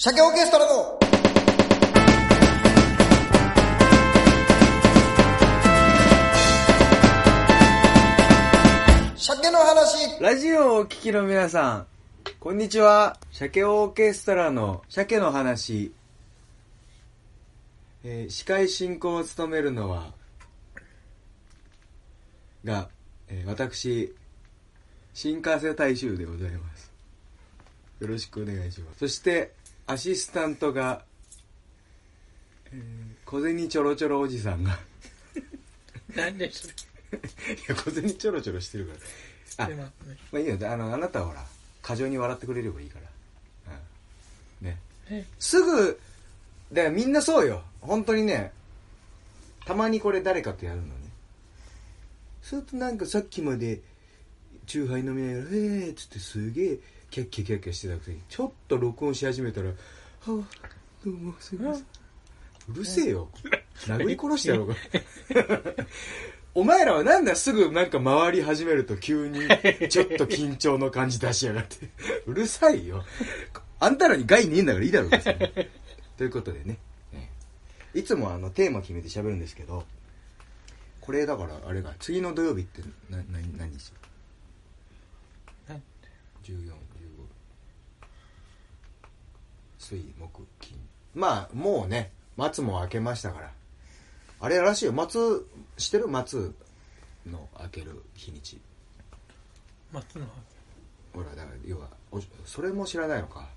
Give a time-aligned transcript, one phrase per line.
[0.00, 0.96] 鮭オーケストラの
[9.16, 11.86] 鮭の話ラジオをお聞きの皆さん、
[12.38, 13.18] こんにちは。
[13.32, 15.92] 鮭オーケストラの鮭の話。
[18.04, 20.12] えー司会進行を務めるのは、
[22.64, 22.88] が、
[23.26, 24.14] えー私、
[25.12, 26.92] 新幹線大衆でございます。
[27.98, 29.00] よろしくお願いします。
[29.00, 29.57] そして、
[29.88, 31.02] アシスタントが、
[32.72, 34.78] えー小銭ちょろちょろおじさんが、
[36.16, 36.74] なんでそれ？
[37.12, 37.20] い
[37.68, 38.94] や、小銭ちょろちょろしてるか
[39.58, 39.66] ら。
[39.66, 39.92] あ、ま
[40.32, 41.46] あいいよ、あの、あなたはほら、
[41.82, 42.98] 過剰に笑ってくれればいいか
[43.66, 43.72] ら。
[44.60, 44.66] うん。
[44.66, 44.78] ね。
[45.10, 45.26] え？
[45.38, 46.00] すぐ、
[46.72, 47.62] だからみんなそうよ。
[47.82, 48.50] 本当にね、
[49.66, 50.92] たまにこれ誰かとやるのね。
[52.42, 53.82] するとなんかさっきまで、
[54.66, 56.78] チューハイ飲みながら、えーっつってすげえ、
[57.10, 59.74] キャッキャキャッキャしてたくせに、ちょっと録音し始めたら、は
[60.26, 60.44] あ、ど
[61.06, 61.84] うもすいません。
[62.70, 63.28] うるせえよ。
[63.86, 64.76] 殴り殺してやろうか。
[66.54, 69.40] お前らはなんだすぐなんか回り始めると急に
[69.88, 71.88] ちょっと緊張の感じ出しやがって。
[72.26, 73.04] うるさいよ。
[73.80, 75.10] あんたらに害ねえんだからいいだろう
[76.16, 76.78] ということでね。
[77.12, 77.30] ね
[77.94, 79.86] いつもあのテーマ決めて喋るんですけど、
[81.00, 83.24] これだからあれが次の土曜日ってな、な、
[83.56, 83.92] 何日？
[86.44, 86.72] 14、15
[89.78, 90.76] 水木金。
[91.14, 93.50] まあもうね松も開けましたから。
[94.40, 94.92] あれらしいよ。
[94.92, 96.08] 松知ってる？
[96.08, 96.54] 松
[97.26, 98.60] の開ける日にち。
[99.92, 100.30] 松の葉
[101.14, 103.48] ほらだから要はおそれも知らないのか。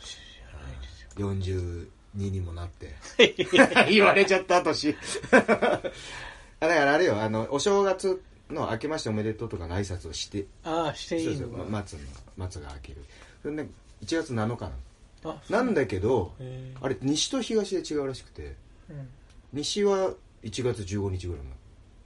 [0.00, 0.16] 知
[0.52, 1.88] らないですよ。
[2.16, 2.94] 42にもなって。
[3.90, 4.96] 言われちゃった年
[5.32, 11.98] あだからあれよあのお正月の明けましておめでとうとかの挨拶をしてああしていいそうそう松の
[12.36, 13.04] 松が開ける。
[13.42, 13.68] それね
[14.04, 14.76] 1月7日なの。
[15.24, 16.32] あなんだけど
[16.80, 18.54] あれ西と東で違うらしくて
[18.88, 19.08] うん。
[19.52, 21.42] 西は1月15日ぐらい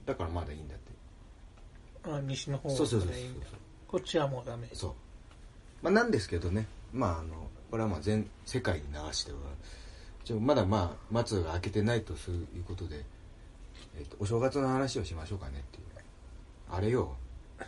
[0.05, 0.91] だからまだいいんだって。
[2.03, 3.15] あ西の方そうそうそうそう
[3.87, 4.67] こっちはもうダメ。
[4.73, 4.93] そう。
[5.83, 6.65] まあなんですけどね。
[6.93, 9.37] まああのこれはまあ全世界に流しては。
[10.23, 13.03] ちょまだまあ松が開けてないとそういうことで、
[13.97, 15.90] えっとお正月の話をしましょうかねっていう
[16.71, 17.15] あれよ。
[17.59, 17.67] あの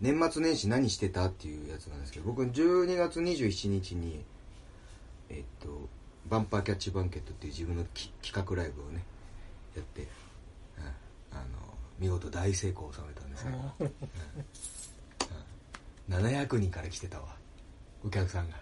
[0.00, 4.24] 年末年始何してたっていうやつなんですけど僕12月27日に
[5.30, 5.88] えっと
[6.28, 9.04] バンパーキャッチバンケットっていう自分のき企画ライブをね
[9.76, 10.08] やって、うん
[11.30, 11.42] あの
[11.98, 13.92] 見事大成功を収めたんですよ、うん
[16.08, 17.24] 700人から来てたわ。
[18.04, 18.56] お客さんが。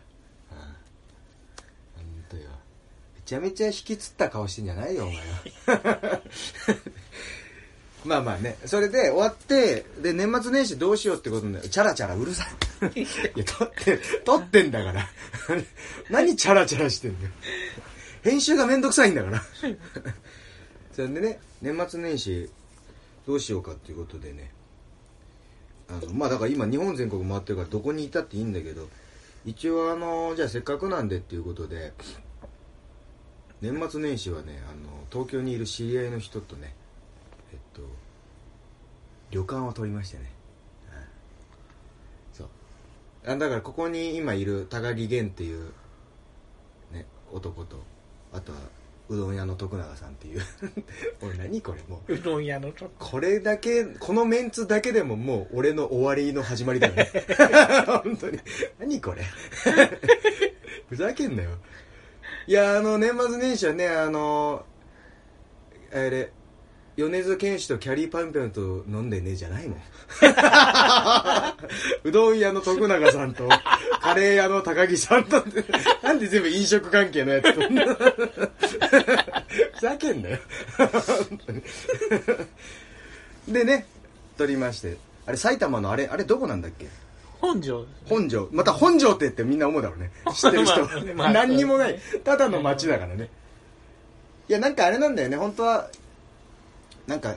[0.52, 2.50] うん本当よ。
[3.16, 6.20] めちゃめちゃ引きつった顔してんじゃないよお前は
[8.04, 8.56] まあまあね。
[8.64, 11.68] それで終わってで年末年始どうしようってことになる。
[11.68, 12.44] チャラチャラうるさ
[12.94, 13.00] い。
[13.00, 13.06] い
[13.36, 15.08] や撮って撮ってんだから。
[16.10, 17.32] 何チャラチャラしてんだよ
[18.22, 19.42] 編集がめんどくさいんだから。
[20.92, 22.50] それでね年末年始
[23.26, 24.50] どうしようかっていうことでね。
[25.90, 28.88] あのまあだから今日本全国回ってるからどこにいたっていいんだけど
[29.44, 31.92] 一応あのじゃあせっかくなんでっていうことで
[33.60, 36.79] 年末年始はねあの東京にいる知り合いの人とねえっと
[39.30, 40.24] 旅館を取りましてね、
[40.88, 41.04] はい
[42.32, 42.48] そう
[43.26, 45.72] あだからここに今いる高木源っていう
[46.92, 47.82] ね男と
[48.32, 48.58] あとは
[49.08, 50.42] うどん屋の徳永さんっていう
[51.20, 57.10] 俺何これもううどん屋のとここれだけ、このメンツだけでももう俺の終わりの始まりだよね。
[57.86, 58.38] 本当に。
[58.78, 59.24] 何これ。
[60.88, 61.50] ふざけんなよ。
[62.46, 64.64] いや、あの、年末年始はね、あの、
[65.92, 66.32] あれ、
[67.08, 69.76] 米津玄師とキャリーパンパンと飲んでねえじゃないの
[72.04, 73.48] うどん屋の徳永さんと、
[74.00, 75.42] カレー屋の高木さんと、
[76.02, 77.60] なんで全部飲食関係のやつと。
[79.74, 80.38] ふざけんなよ。
[83.48, 83.86] でね、
[84.36, 84.96] 撮りまして。
[85.26, 86.86] あれ、埼玉のあれ、あれどこなんだっけ？
[87.40, 88.48] 本庄本庄。
[88.52, 90.10] また本庄って言ってみんな思うだろうね。
[90.34, 90.84] 知ってる人。
[90.84, 91.98] まあまあ何にもない。
[92.22, 93.30] ただの街だからね。
[94.48, 95.88] いや、なんかあれなんだよね、本当は、
[97.06, 97.36] なんか、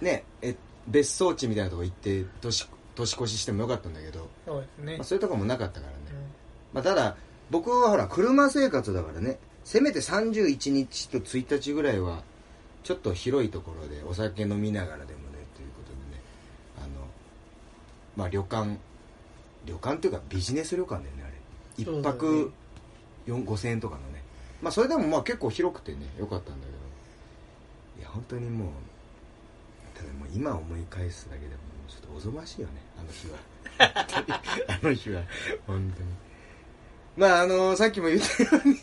[0.00, 0.56] ね、え、
[0.86, 4.96] 別荘地みたいなとこ行って、年、年越ししてもよかったんだけど、そうですね。
[4.96, 5.98] まあ、そういうとこもなかったからね。
[6.10, 6.16] うん。
[6.74, 7.16] まあ、ただ
[7.50, 9.38] 僕はほら車生活だからね。
[9.64, 12.22] せめて31日と1日ぐらいは
[12.82, 16.22] ちょっと広いところでお酒飲みながらでもねということでね。
[16.78, 17.06] あの
[18.16, 18.78] まあ旅館。
[19.64, 21.34] 旅館っていうかビジネス旅館だよねあれ。
[21.76, 22.52] 一泊
[23.28, 24.24] 4 5000円とかのね。
[24.60, 26.71] まあそれでもまあ結構広くてねよかったんだけど
[28.02, 28.68] いや本当にもう
[29.94, 31.52] ただもう今思い返すだけでも
[31.86, 33.38] ちょっとおぞましいよねあの日は。
[34.66, 35.22] あの日は
[35.68, 36.08] 本当に。
[37.16, 38.76] まああのさっきも言ったように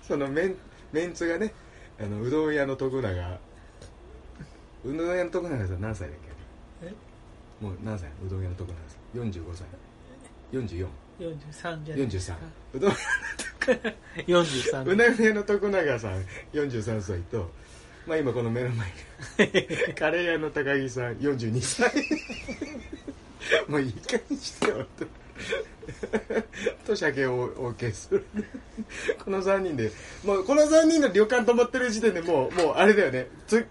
[0.00, 0.54] そのメン
[0.92, 1.52] メンツがね
[2.00, 3.38] あのうどん屋の徳永
[4.84, 6.18] うどん屋の徳永さん何歳だっ
[6.80, 6.94] けえ？
[7.60, 8.08] もう何歳？
[8.24, 9.66] うどん屋の徳永さん45歳。
[10.52, 10.86] 44
[11.18, 12.38] 43じゃないです43か
[12.74, 12.92] うどん
[14.26, 17.50] 43うなぎ屋の徳永さん43歳と、
[18.10, 18.88] まあ、今この目の前
[19.46, 21.92] に カレー屋の高木さん42歳。
[23.70, 25.06] もういい加減にしてよと。
[26.84, 28.24] と鮭をお受けする。
[29.24, 29.92] この3人で。
[30.24, 33.28] もうこの3人の旅館泊まってる時点でもうもうあれだよね。
[33.46, 33.64] つ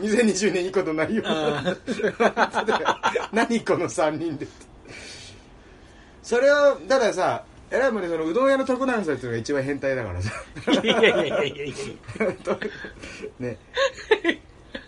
[0.00, 1.76] 2020年いいことないよあ
[3.32, 4.46] 何この3人で。
[6.22, 10.32] それをたださえらいもんねそのうどん屋の徳永さんっていうのが一番変態だからさ。
[10.82, 11.74] いやいやいやいやいや
[13.40, 13.58] ね。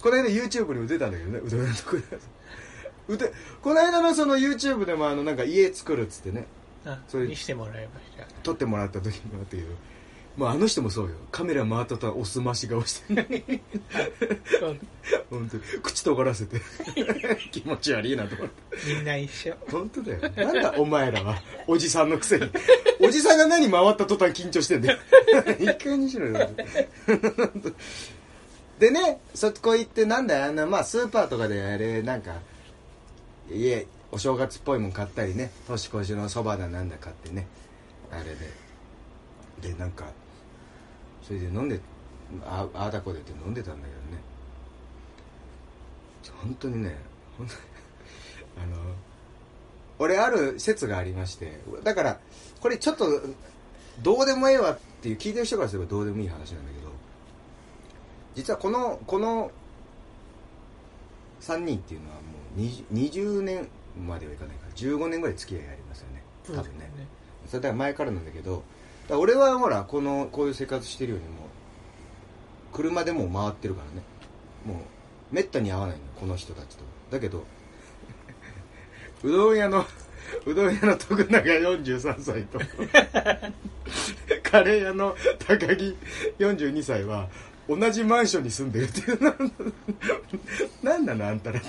[0.00, 2.16] この間 YouTube にも出たんだけどねうどん屋の徳永さ。
[2.16, 2.20] ん
[3.08, 6.46] うでこの間のその YouTube でもあのなんか家作るっつってね。
[6.84, 9.68] あそれ見してもらいました撮ってもらった時もあったけど
[10.36, 11.14] まああの人もそうよ。
[11.32, 13.14] カメラ回ったとはおすまし顔して
[15.30, 15.62] 本当に。
[15.82, 16.60] 口尖らせて。
[17.50, 18.54] 気持ち悪いなと思って。
[18.86, 19.54] みんな一緒。
[19.70, 20.20] 本当だよ。
[20.36, 21.40] なんだお前らは。
[21.66, 22.50] おじさんのくせに。
[23.00, 24.98] おじさんが何回った途端緊張してんだよ。
[25.58, 26.50] いい加減にしろよ。
[28.78, 32.34] でねそこ行ってなんだよあんなまあスーパーとかであれなんか
[33.50, 35.50] 家お正月っぽいもん買ったりね。
[35.66, 37.46] 年越しのそばだなんだ買ってね。
[38.10, 38.66] あれで。
[39.62, 40.04] でなんか
[41.26, 41.80] それで飲んで
[42.44, 44.22] あああだこでって飲んでたんだけどね。
[46.42, 46.96] 本当にね
[47.38, 47.60] 本当に
[48.62, 48.76] あの
[49.98, 52.20] 俺ある説がありましてだから
[52.60, 53.06] これちょっと
[54.02, 56.90] どうでもええわっていう聞いてる人からすればどうでもいい話なんだけど
[58.34, 59.50] 実はこのこの
[61.40, 62.20] 3人っていうのはも
[62.56, 63.68] う 20, 20年
[64.06, 64.66] まではいかないか。
[64.66, 66.22] ら15年ぐらい付き合いありますよね。
[66.44, 66.90] 多分ね。
[67.46, 68.62] それだから前からなんだけど
[69.10, 74.02] 俺はほらこのこういう生活してるようにもう車でもう回ってるからね。
[74.64, 74.82] も
[75.30, 76.84] うめったに会わないのこの人たちと。
[77.10, 77.44] だけど
[79.22, 79.84] うどん屋の
[80.44, 82.58] うどん屋の徳永43歳と
[84.42, 85.16] カレー屋の
[85.46, 85.96] 高木
[86.38, 87.28] 42歳は
[87.68, 89.18] 同じマンションに住んでるっていう。
[90.82, 91.58] 何なのあんたら。
[91.58, 91.68] って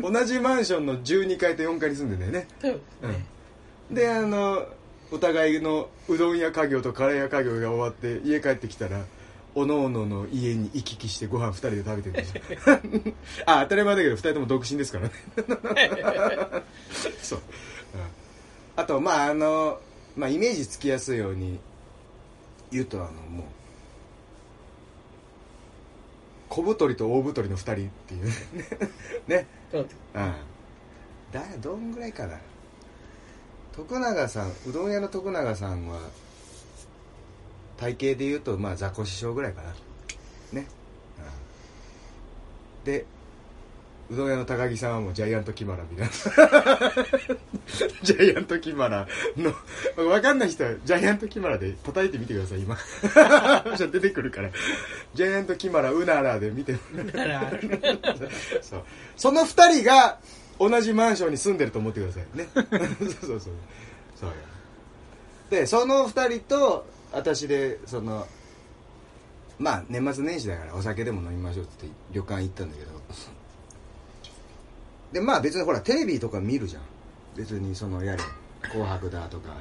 [0.00, 2.48] 同じマンションの12階と4階に住んでんだよね。
[2.60, 3.26] そうですね。
[3.90, 4.66] であの
[5.14, 9.04] お互いのうどん屋家業とカレー屋家業が終わって家帰ってきたら
[9.54, 12.10] おのおのの家に行き来してご飯2人で食べてる。
[12.10, 15.12] んですよあ当たり前だけど2人とも独身ですからね。
[17.22, 17.38] そう、
[17.94, 18.00] うん。
[18.74, 19.78] あとまああの、
[20.16, 21.60] まあ、イメージつきやすいように
[22.72, 23.44] 言うとあのもう
[26.48, 27.76] 小太りと大太りの2人っ
[28.08, 28.26] ていう。
[29.30, 29.46] ね。
[29.70, 29.84] そう？
[29.84, 30.34] ですうん。
[31.30, 32.36] だどんぐらいかな
[33.76, 35.98] 徳永さんうどん屋の徳永さんは
[37.76, 39.70] 体型で言うとまあザコ師匠ぐらいかな。
[40.52, 40.66] ね、
[42.78, 43.04] うん、で
[44.10, 46.12] うどん屋の高木さんはもうジャイアントキマラみたいな。
[48.02, 49.52] ジャイアントキマラの
[49.96, 52.76] 分かんない人はジャイアントキマラで叩いてみてください今。
[53.76, 54.50] じゃあ出てくるから。
[55.14, 57.50] ジャイアントキマラウナラで見てだから。
[58.62, 58.82] そう。
[59.16, 60.18] その二人が
[60.68, 62.48] 同じマンションに住んでると思ってくださいね。
[62.54, 63.54] そうそうそう
[64.16, 64.34] そうよ
[65.50, 68.26] でその二人と私でその
[69.58, 72.90] まあ年末年始だからお酒でも飲みましょうって言って旅館行ったんだけど。
[75.12, 76.82] でまあ別にほらテレビとか見るじゃん。
[77.36, 78.22] 別にそのやれ
[78.70, 79.54] 「紅白」だとか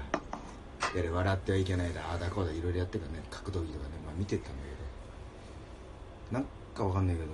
[0.96, 3.24] やれ「笑ってはいけないだ」ああだこうだいろいろやってるからね。
[3.30, 6.40] 格闘技とかね、まあ、見てたんだけど。
[6.40, 7.30] なんかわかんないけど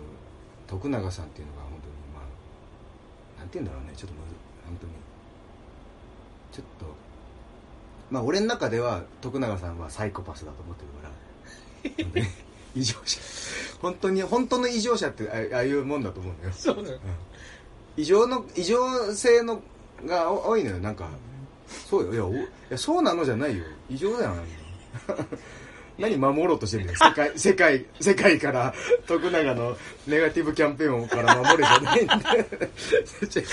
[0.68, 1.54] 徳永さんっていうの
[3.50, 4.94] て言うんだろうねちょっとむず本当に。
[6.52, 6.86] ちょっと
[8.10, 12.28] まあ俺の中では徳永さんはサイコパスだと思ってるから
[12.76, 13.20] 異常者。
[13.82, 16.54] 本当に本当の異常者ってあああいうもんだと思うんだよ。
[16.54, 17.00] そうなのうん。
[17.98, 19.62] 異常の異常性の
[20.06, 20.80] がお多いのよ。
[20.80, 21.10] なんか
[21.68, 22.14] そうよ。
[22.14, 23.64] いやおいやそうなのじゃないよ。
[23.90, 24.34] 異常だよ
[26.00, 27.00] 何守ろうとしてるんだよ。
[27.00, 28.74] 世界 世界世界から
[29.06, 29.78] 徳永の
[30.08, 32.70] ネガティブキャンペーンから守れじゃないんで
[33.28, 33.44] ちょ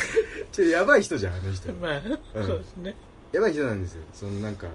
[0.52, 1.72] ちょやばい人じゃんあの人。
[1.74, 2.02] まあ、
[2.34, 2.94] そうですね。
[3.32, 4.02] やばい人なんですよ。
[4.14, 4.68] そのなんか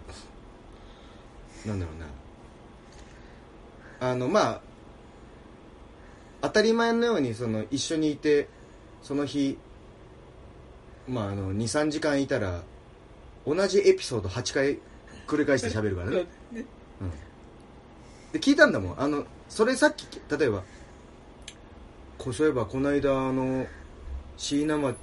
[1.65, 1.99] なんだろう
[4.01, 4.09] な。
[4.09, 4.61] あのまあ
[6.41, 8.47] 当たり前のようにその一緒にいて
[9.01, 9.57] その日
[11.07, 12.63] まああの23時間いたら
[13.45, 14.79] 同じエピソード8回
[15.27, 16.25] 繰り返して喋るからね。
[16.51, 17.30] そうね
[18.31, 19.01] で聞いたんだもん。
[19.01, 20.07] あのそれさっき
[20.37, 20.63] 例えば
[22.17, 23.65] こうそういえばこの間あの
[24.37, 24.95] 椎名町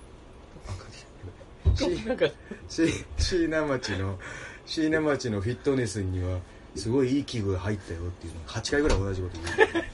[2.69, 4.19] 椎名町の
[4.65, 6.39] 椎名町のフィットネスには
[6.75, 9.85] すごいいい器具が入ったよっていうのを8回ぐらい同じこと言う。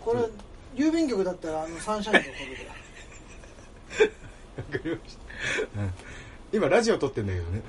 [0.00, 2.30] これ郵便局だったらあのサンシャインの
[4.96, 5.18] まし
[5.74, 5.94] た、うん。
[6.52, 7.62] 今ラジオ撮ってんだけどね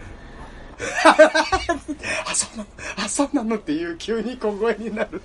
[2.25, 2.69] あそうなの。
[2.97, 5.21] あそうなのっていう急に小声になる。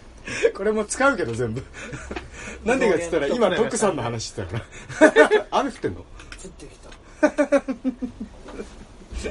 [0.54, 1.64] これも使うけど全部。
[2.64, 4.64] なんでかっつったら今徳さんの話してたか
[5.00, 5.46] ら。
[5.50, 6.00] 雨降ってんの？
[6.00, 6.04] 降
[6.46, 6.90] ってきた。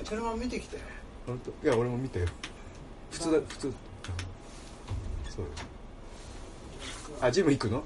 [0.09, 0.83] 車見てきたよ。
[1.27, 1.67] 本当？
[1.67, 2.27] いや俺も見たよ。
[3.11, 3.67] 普通だ普通。
[3.67, 3.75] うん
[5.29, 5.51] そうよ。
[7.21, 7.83] あジム行くの？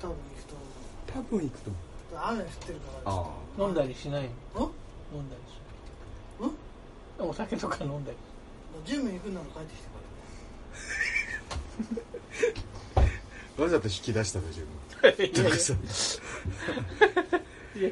[0.00, 1.82] 多分行くと思多分行くと思う。
[2.14, 3.12] う雨降ってるから。
[3.12, 3.26] あ
[3.58, 4.66] 飲んだりしないの？
[4.66, 4.70] ん？
[5.14, 5.65] 飲んだりしんない
[7.18, 8.16] お酒とか飲んだり
[8.84, 9.80] ジム行くなら帰ってき
[13.06, 14.60] てわざと引き出したの自
[15.00, 15.44] 分いやいや。
[15.44, 15.76] 徳さん
[17.78, 17.90] いや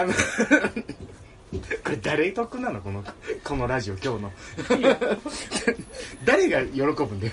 [0.00, 0.12] あの
[1.84, 2.80] これ誰得なの？
[2.80, 3.04] この
[3.44, 4.32] このラジオ今日の。
[6.24, 7.32] 誰が喜ぶんだよ。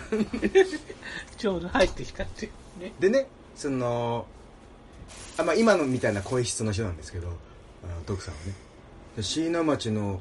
[1.37, 2.49] ちょうど入ってきたってい
[2.79, 2.91] うね。
[2.99, 4.25] でねその
[5.37, 7.35] あ、まあ、今のみたいな声質の人なんですけどあの
[8.05, 8.53] 徳さんはね。
[9.23, 10.19] 椎名町の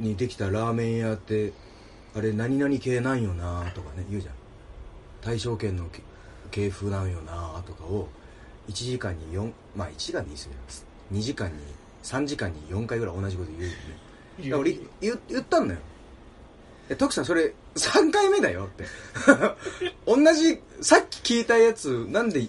[0.00, 1.52] にできたラーメン屋って
[2.14, 4.34] あれ何々系なんよなとかね言うじゃん。
[5.22, 6.02] 大正圏のけ
[6.50, 8.08] 系風なんよなとかを
[8.68, 10.86] 1時間に4まあ1時間に言い過ぎます。
[11.12, 11.58] 2時間に
[12.02, 13.74] 3時間に4回ぐらい同じこと言うよね。
[14.38, 15.80] だから俺言言ったんだよ
[16.88, 18.84] 「え徳さんそれ3回目だよ」って。
[20.06, 22.48] 同じさっき聞いたやつなんで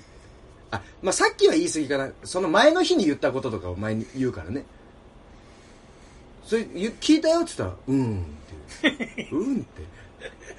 [0.70, 2.12] あまあさっきは言い過ぎかな。
[2.24, 4.66] その前の日に言ったこととかを前に言うからね
[6.48, 8.22] それ言聞いたよって言ったら「うん」
[8.82, 9.26] って。
[9.30, 9.66] 言う「うん」って。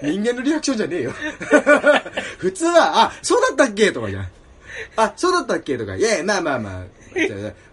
[0.02, 1.12] 人間のリアクションじゃねえよ。
[2.38, 4.28] 普通は「あそうだったっけ?」とかじゃん
[4.97, 6.85] 「あそうだったっけ?」とか「いやいやまあまあまあ。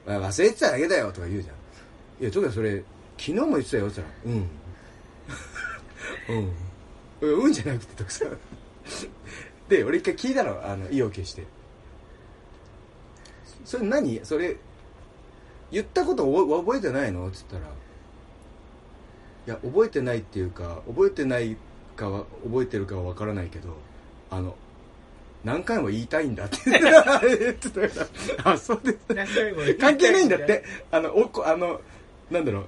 [0.07, 1.55] 忘れてただけだよ」とか言うじゃん
[2.24, 2.77] 「いやとかそれ
[3.17, 4.13] 昨日も言ってたよ」って言った
[6.29, 6.39] ら「うん」
[7.22, 7.43] うん。
[7.43, 7.53] うん。
[7.53, 8.25] じゃなくて徳さ。
[8.25, 8.38] ん
[9.67, 10.62] で俺一回聞いたの。
[10.65, 11.43] あの意を決して。
[13.65, 14.22] それ何？
[14.24, 14.55] それ
[15.72, 17.27] 言ったことお覚えてないの？
[17.27, 17.74] って言ったら
[19.48, 21.58] いや覚えてないっていうか覚えてない
[21.96, 23.70] かは覚えてるかは分からないけど
[24.30, 24.56] あの
[25.46, 26.58] 何回も言いたいんだって。
[26.66, 28.10] 言ってたか
[28.44, 28.98] らあそうです。
[29.10, 30.64] 何回も言いたいんだ関係ないんだって。
[30.92, 31.80] あのおこあの
[32.32, 32.66] なんだろう。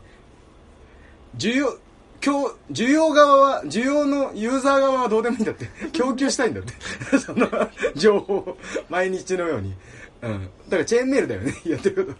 [1.37, 1.75] 需要
[2.23, 5.67] 今日需要側は需要のユーザー側はどうでもいいんだって。
[5.91, 6.73] 供給したいんだって。
[7.17, 7.49] その
[7.95, 8.57] 情報を
[8.89, 9.73] 毎日のように、
[10.21, 11.55] うん、だからチェーンメールだよね。
[11.65, 12.17] やってること。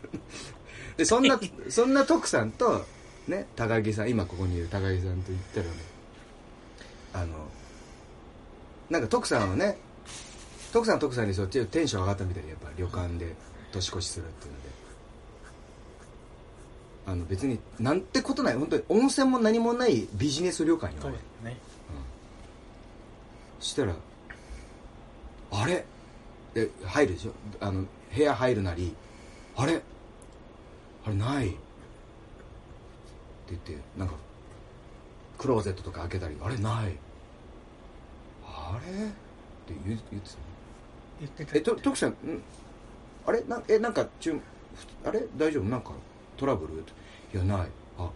[0.98, 2.84] でそんなそんな徳さんと
[3.28, 5.72] ね高木さん今ここにいる高木さんと言ったらね
[7.14, 7.48] あの
[8.90, 9.78] なんか徳さんはね
[10.74, 13.34] 徳さんは徳さんにそっちテンション上がったみたいでやっぱ旅館で
[13.72, 14.68] 年越しするっていうので。
[17.10, 18.56] あの別になんてことない。
[18.56, 21.58] 本当に温泉も何もないビジネス旅館よそうあれだね
[23.62, 23.96] したら
[25.52, 25.86] あれ？
[26.54, 27.32] で入るでしょ？
[27.62, 28.94] あの部屋入るなり
[29.56, 29.82] あれ？
[31.06, 31.56] あれない
[33.54, 34.14] って言ってなんか
[35.38, 36.98] クローゼットとか開けたりあれない。
[38.46, 38.92] あれ？
[38.92, 40.42] って言う言ってたの？
[41.20, 41.58] 言ってた。
[41.58, 42.14] えと徳さんん？
[43.26, 43.42] あれ？
[43.48, 44.40] なえなんか注ふ
[45.08, 45.22] あれ？
[45.38, 45.64] 大丈夫？
[45.66, 45.92] なんか
[46.38, 46.74] トラブル？
[47.34, 47.68] いやない。
[47.98, 48.10] あ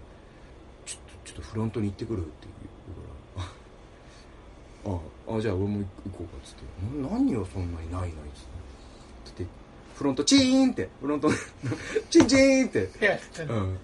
[0.86, 2.52] ちょっとちょっとフロントに行ってくるって言
[4.90, 4.96] うから。
[5.34, 5.86] ああじゃあ俺も行
[6.18, 6.64] こうかっつって。
[7.02, 8.14] な何よそんなにないないっ
[9.26, 9.44] つって。
[9.44, 9.50] で
[9.96, 10.90] フロントチーンって。
[11.00, 11.30] フロント
[12.10, 12.80] チンチーンって。
[12.80, 13.74] いや言ってたうん。
[13.76, 13.80] で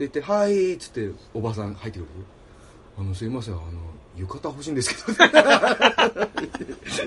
[0.00, 2.08] 言って「はい」っつっておばさん入ってくる。
[2.98, 3.62] あのすいませんあの
[4.16, 5.24] 浴衣欲しいんですけど。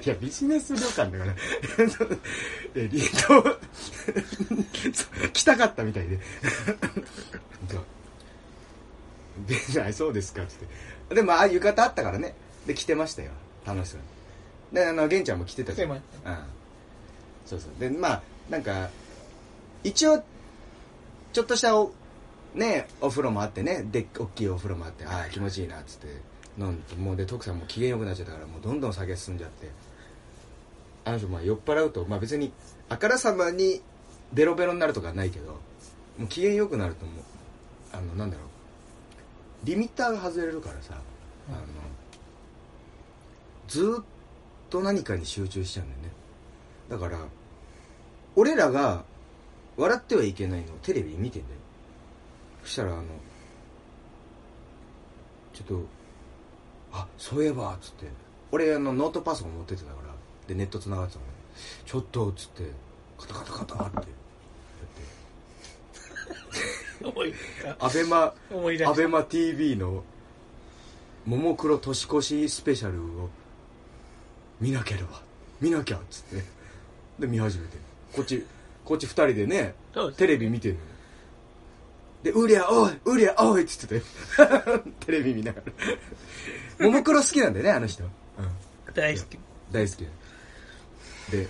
[0.05, 1.33] いやビジネス旅館だから。
[2.73, 3.59] でリード
[5.33, 6.19] 来たかったみたいで。
[7.67, 10.55] じゃあであそうですかっつっ
[11.09, 11.15] て。
[11.15, 12.33] でもああ浴衣あったからね。
[12.65, 13.31] で着てましたよ。
[13.65, 14.05] 楽しそうに。
[14.73, 15.99] であの玄ちゃんも着てたじうん。
[17.45, 17.79] そうそう。
[17.79, 18.89] でまあなんか
[19.83, 20.23] 一応
[21.33, 21.91] ちょっとしたお
[22.55, 26.07] ねお風呂もあってねで大きいお風呂もあってああ気持ちいいなっつって
[26.57, 29.69] 飲んでもうで徳さんも機嫌よくなっちゃったからもうどんどん酒進んじゃって。
[31.05, 32.53] あの人まあ酔っ払うとまあ別に
[32.87, 33.81] あからさまに
[34.31, 35.51] ベロベロになるとかはないけど
[36.17, 37.15] もう機嫌よくなるともう
[37.91, 38.47] あのなんだろう。
[39.65, 40.95] リミッターが外れるからさ、
[41.49, 41.57] あの
[43.67, 44.05] ずーっ
[44.69, 46.09] と何かに集中しちゃうんだよね。
[46.89, 47.19] だから
[48.35, 49.03] 俺らが
[49.77, 51.55] 笑ってはいけないのをテレビで見てんだよ
[52.63, 53.03] そしたらあの
[55.53, 55.85] ちょっと
[56.91, 58.07] あそういえばっつって。
[58.51, 60.13] 俺あのノートパソコン持ってってたから
[60.47, 61.31] でネット繋がってたのね
[61.87, 62.69] ちょっとっつって
[63.17, 64.07] カタカタカタって。
[67.03, 67.85] 思い出した。
[67.85, 68.91] アベマ思い出した。
[68.91, 70.03] アベマ TV の
[71.25, 73.29] ももクロ年越しスペシャルを
[74.61, 75.21] 見なければ
[75.59, 76.43] 見なきゃっつって。
[77.19, 77.77] で見始めて。
[78.13, 78.45] こっち
[78.85, 80.85] こっち二人でねそうですテレビ見てんのよ
[82.23, 83.99] で「うりゃおいうりゃおい」っつって
[84.35, 85.61] たよ テレビ見なが
[86.79, 86.85] ら。
[86.87, 88.11] ももクロ好きなんだよねあの人、うん、
[88.93, 89.37] 大好き。
[89.71, 90.07] 大好き。
[91.31, 91.47] で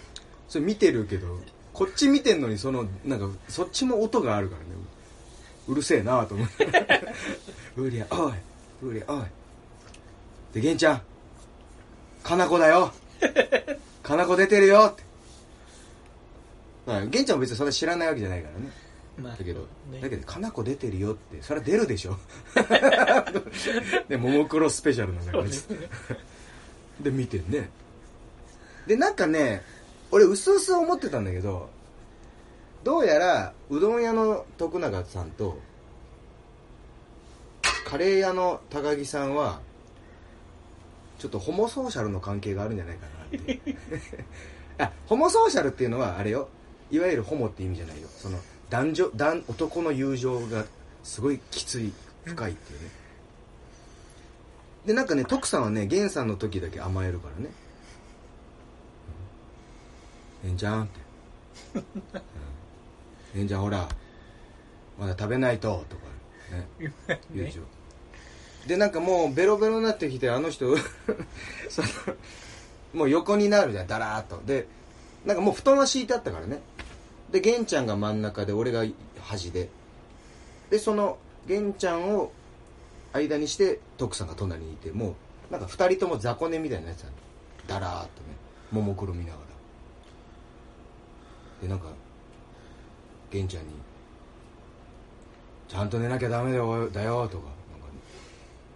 [0.49, 1.39] それ見てるけど
[1.73, 4.67] こっち見てんのにそのなんかそっちも音があるからね。
[5.65, 6.67] うるせえなと思って
[7.77, 8.33] 「うりゃおい
[8.81, 9.23] うりゃおい」
[10.53, 11.01] で玄ちゃん。
[12.23, 12.93] かなこだよ。
[14.03, 15.03] かなこ出てるよって。
[16.85, 18.71] まあ玄ちゃんも別にそんな知らないわけじゃないからね
[19.17, 22.17] まあだけど、ねだけど、かなこ出てるよって、それは出るでしょ。
[24.09, 25.51] で、ももクロスペシャルなんだからね
[26.99, 27.69] で、見てんね。
[28.87, 29.61] で、なんかね、
[30.11, 31.69] 俺、うすうす思ってたんだけど、
[32.83, 35.57] どうやら、うどん屋の徳永さんと、
[37.85, 39.61] カレー屋の高木さんは、
[41.19, 43.59] ちょっとホモソーシャルの関係があるんじゃないかなって。
[44.79, 46.49] あ、ホモソーシャルっていうのは、あれよ。
[46.91, 48.07] いわゆるホモって意味じゃないよ。
[48.09, 48.39] その、
[48.73, 50.65] 男女、男、男の友情が
[51.03, 51.93] すごいきつい、
[52.25, 52.89] 深いっていうね。
[54.87, 57.51] で、なんかね、徳さんはね、源さんの時だけ甘えるからね。
[60.43, 60.99] えんちゃんって。
[63.35, 63.87] うん、えんちゃんほら、
[64.99, 66.01] まだ食べないと、とか
[66.55, 66.67] ね。
[67.31, 67.61] 言うでしょ。
[68.67, 70.75] で、なんかもうベロベロになってきて、あの人、
[71.69, 71.87] その、
[72.95, 74.41] もう横になるじゃん、だらーっと。
[74.43, 74.65] で、
[75.25, 76.59] なんかもう布団は敷いてあったからね。
[77.33, 78.85] で、玄ちゃんが真ん中で、俺が
[79.19, 79.67] 端で。
[80.69, 82.31] で、その、玄ちゃんを
[83.11, 85.15] 間にして、徳さんが隣にいて、も
[85.49, 87.15] う、なんか二人とも雑魚寝みたいなやつなの。
[87.67, 88.35] だらーっとね、
[88.71, 89.43] ももクロ見ながら。
[91.63, 91.87] で、なんか、
[93.31, 93.69] 玄ちゃんに、
[95.67, 97.45] ちゃんと寝なきゃダメだよ、だよとか、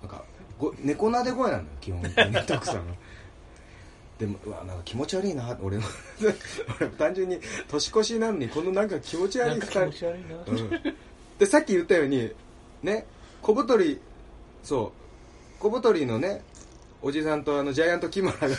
[0.01, 0.25] なんか、なんか
[0.57, 2.93] ご猫なで声なのよ、基本的に、徳さんが。
[4.19, 5.83] でも、うわ、なんか気持ち悪いな、俺も。
[6.79, 10.97] 俺単純に、年越しなのに、このなんか気持ち悪ない気持ち悪いな、うん。
[11.39, 12.31] でさっき言ったように
[12.83, 13.05] ね
[13.41, 13.99] 小太り
[14.63, 14.91] そ
[15.59, 15.61] う。
[15.61, 16.41] 小太りのね
[17.01, 18.57] おじさんとあのジャイアントキマラが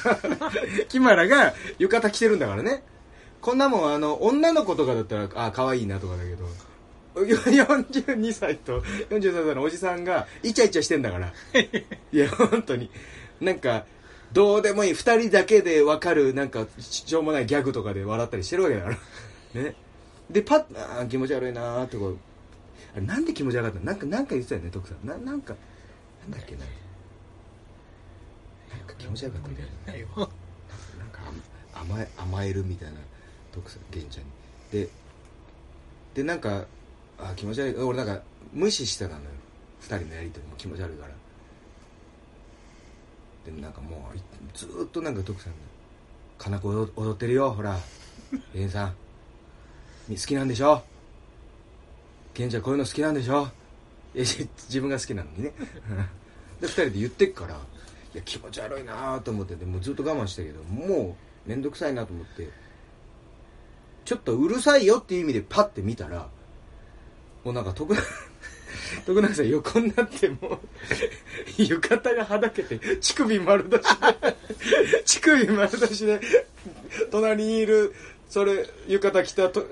[0.88, 2.83] キマラが浴衣着てるんだからね。
[3.40, 6.49] こんなもんあの女の子とかだったらあ可愛いなとかだけど
[7.14, 11.33] 42歳と43歳のおじさんがイチャイチャしてんだから。
[12.12, 12.90] いや本当に。
[13.40, 13.85] なんか
[14.33, 14.93] どうでもいい。
[14.93, 18.97] 2人だけで分かるなんかしょうもないギャグとかで笑ったりしてるわけだから。
[19.62, 19.75] ね。
[20.31, 22.19] でパッあー気持ち悪いなーってこう。
[22.95, 23.85] あれなんで気持ち悪かったの？
[23.87, 25.07] なんかなんか言ってたよね徳さん。
[25.07, 25.55] ななんか
[26.23, 26.61] なんだっけな。
[26.61, 26.67] な
[28.85, 29.73] んか気持ち悪かったんだよね。
[29.87, 30.09] なよ
[30.99, 31.21] なんか
[31.75, 32.99] 甘え甘えるみたいな
[33.53, 34.31] 徳さん玄ちゃんに。
[34.85, 34.88] で
[36.14, 36.67] でなんか
[37.19, 37.75] あ気持ち悪い。
[37.83, 39.31] 俺なんか無視してたのよ。
[39.81, 41.14] 二人のやりとりも気持ち悪いから。
[43.51, 44.21] でなんかもうい
[44.55, 45.59] ずーっとなんか徳さんが
[46.39, 47.79] 「かなこ踊踊ってるよほら。
[48.55, 48.95] 玄さん。
[50.09, 50.83] み好きなんでしょ？
[52.35, 53.49] 玄ちゃんこういうの好きなんでしょ？
[54.15, 55.53] 自分が好きなのにね。
[56.61, 57.55] で二人で言ってっから
[58.15, 62.51] いや気持ち悪いなと思ってでもうずっと我慢したけどもう面倒くさいなと思って
[64.05, 66.29] ちょっとうるさいよっていう意味でパッて見たら
[67.45, 68.03] もうなんか徳永
[69.07, 70.61] 徳永さん横になっても
[71.57, 76.20] 浴衣がはだけて乳首丸出しで乳首丸出しで
[77.11, 77.94] 隣にいる
[78.29, 79.66] それ浴衣着たと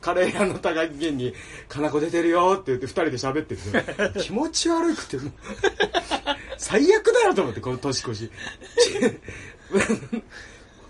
[0.00, 1.34] カレー屋の高木源に
[1.68, 4.22] 「かなこ出てるよ」って言って二人で喋ってる。
[4.22, 5.32] 気持ち悪くても
[6.58, 8.30] 最悪だよと思ってこの年越し。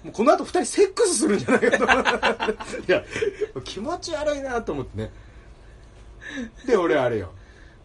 [0.04, 1.84] もうこの後二人セックスするんじゃないかと。
[1.84, 3.04] 思っていや
[3.64, 5.10] 気持ち悪いなと思ってね。
[6.66, 7.32] で俺あれよ。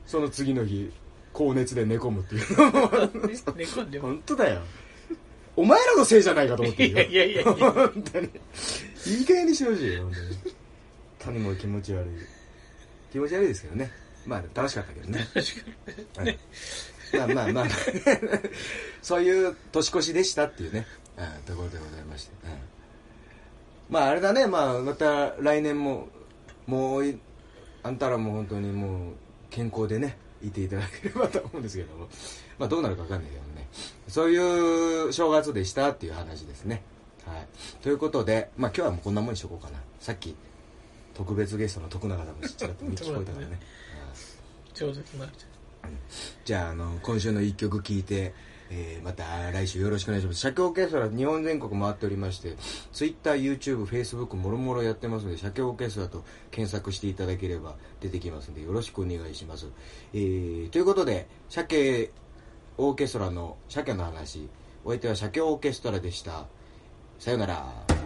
[0.05, 0.91] その次の日
[1.33, 2.47] 高熱で寝込むっていう。
[3.55, 4.61] 寝込んでも本当だよ。
[5.55, 7.01] お前らのせいじゃないかと思ってるよ。
[7.03, 7.71] いやいやいやいや。
[7.71, 8.29] 本当に。
[9.07, 10.27] いい加減にしてほしいよ本当に。
[10.27, 10.53] 本
[11.19, 12.09] 当にもう気持ち悪い。
[13.11, 13.91] 気持ち悪いですけどね。
[14.25, 15.27] まあ楽しかったけどね。
[16.17, 16.39] はい。
[17.13, 17.65] まあまあまあ
[19.01, 20.87] そういう年越しでしたっていうね、
[21.17, 22.51] うん、ところでございまして、うん
[23.89, 24.47] まああれだね。
[24.47, 26.07] まあまた来年も
[26.65, 27.19] もうい
[27.83, 29.13] あんたらも本当にもう
[29.51, 32.07] 健康でねいていただければと思うんですけども。
[32.57, 33.67] まあどうなるか分かんないけどね。
[34.07, 36.81] そういう正月でしたっていう話ですね。
[37.27, 37.47] はい。
[37.83, 39.79] ということでまあ今日はもうこんなもんにしとこうかな。
[39.99, 40.35] さっき
[41.13, 43.59] 特別ゲストの徳永さんもちらっと聞こえたからね。
[44.73, 45.31] ちょうど決まる
[46.45, 48.33] じゃああの今週の一曲聴いて
[48.71, 50.39] えーまた来週よろしくお願いします。
[50.39, 52.55] 社協オーケストラ日本全国回っておりまして
[52.93, 59.67] TwitterYouTubeFacebook もろもろやってますので社協オーケストラと検索していただければ出てきますのでよろしくお願いします、
[60.13, 62.11] えーということで鮭
[62.77, 64.49] オーケストラの鮭の話。
[64.83, 66.45] お相手は鮭オーケストラでした。
[67.19, 68.00] さよなら。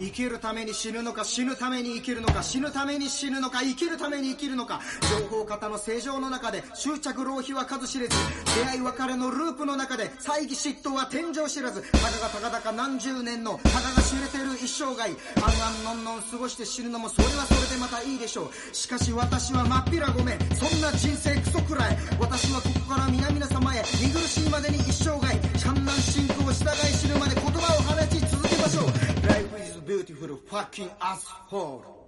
[0.00, 4.80] 生きるために死ぬのか死ぬために生きるのか死ぬために死ぬのか生きるために生きるのか。
[5.10, 8.16] 情報型の正常の中で執着浪費は数知れず
[8.56, 11.82] 出会い別れのループの中で猜疑嫉妬は天井知らず。
[11.82, 15.10] たかがたかだか何十年のたかが知れてる一生涯。
[15.36, 18.74] あんあんのんのん過ごして死ぬのもそれはそれでまたいいでしょう。
[18.74, 20.38] しかし私はまっぴらごめん。
[20.56, 21.96] そんな人生クソくらい。
[22.18, 25.36] 私はここから皆々様へ見苦しいまでに一生涯。
[25.62, 27.34] 観覧進行従い死ぬまで
[30.14, 31.99] that you fucking asshole.